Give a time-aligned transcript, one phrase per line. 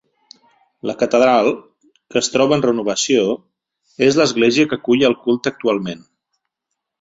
[0.89, 1.49] La catedral,
[2.15, 3.35] que es troba en renovació,
[4.07, 6.03] és l'església que acull el culte actualment.